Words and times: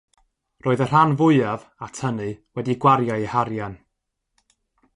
Roedd 0.67 0.79
y 0.85 0.87
rhan 0.87 1.13
fwyaf, 1.19 1.65
at 1.87 2.01
hynny, 2.05 2.31
wedi 2.55 2.77
gwario 2.85 3.19
eu 3.21 3.29
harian. 3.35 3.77